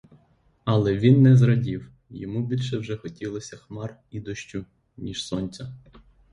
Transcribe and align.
Але 0.65 0.95
він 0.97 1.21
не 1.21 1.35
зрадів: 1.35 1.91
йому 2.09 2.47
більше 2.47 2.77
вже 2.77 2.97
хотілося 2.97 3.57
хмар 3.57 3.97
і 4.11 4.19
дощу, 4.19 4.65
ніж 4.97 5.27
сонця. 5.27 5.73